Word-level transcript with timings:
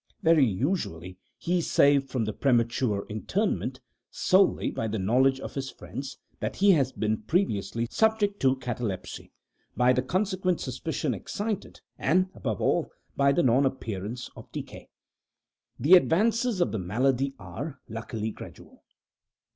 Very 0.23 0.47
usually 0.47 1.19
he 1.37 1.59
is 1.59 1.69
saved 1.69 2.09
from 2.09 2.25
premature 2.25 3.05
interment 3.07 3.81
solely 4.09 4.71
by 4.71 4.87
the 4.87 4.97
knowledge 4.97 5.39
of 5.39 5.53
his 5.53 5.69
friends 5.69 6.17
that 6.39 6.55
he 6.55 6.71
has 6.71 6.91
been 6.91 7.21
previously 7.21 7.85
subject 7.91 8.39
to 8.39 8.55
catalepsy, 8.55 9.31
by 9.77 9.93
the 9.93 10.01
consequent 10.01 10.59
suspicion 10.59 11.13
excited, 11.13 11.81
and, 11.99 12.31
above 12.33 12.59
all, 12.61 12.89
by 13.15 13.31
the 13.31 13.43
non 13.43 13.63
appearance 13.63 14.27
of 14.35 14.51
decay. 14.51 14.89
The 15.79 15.93
advances 15.93 16.61
of 16.61 16.71
the 16.71 16.79
malady 16.79 17.35
are, 17.37 17.79
luckily, 17.87 18.31
gradual. 18.31 18.81